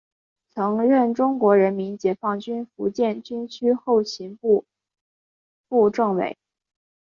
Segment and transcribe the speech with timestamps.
[0.49, 4.65] 曾任中国人民解放军福建军区后勤部
[5.69, 6.39] 副政委。